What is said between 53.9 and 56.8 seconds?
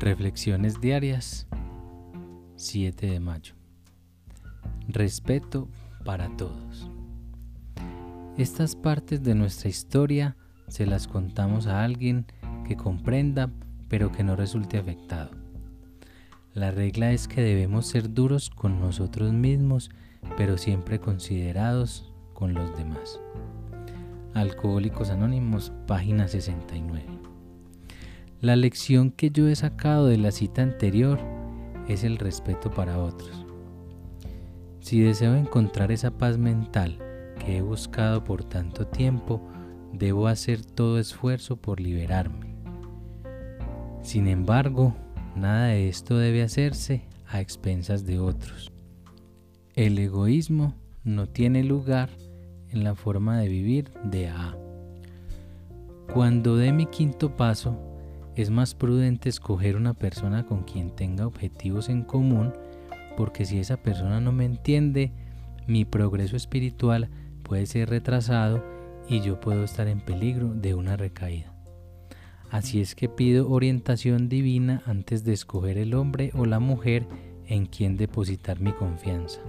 de A. Cuando dé